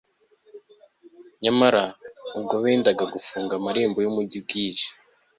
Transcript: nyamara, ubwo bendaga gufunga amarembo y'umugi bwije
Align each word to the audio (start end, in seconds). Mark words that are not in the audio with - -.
nyamara, 1.43 1.83
ubwo 2.37 2.55
bendaga 2.63 3.03
gufunga 3.13 3.51
amarembo 3.55 3.97
y'umugi 4.01 4.37
bwije 4.45 4.87